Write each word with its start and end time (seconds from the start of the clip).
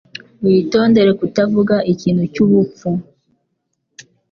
Witondere 0.43 1.11
kutavuga 1.19 1.75
ikintu 1.93 2.23
cyubupfu. 2.33 2.89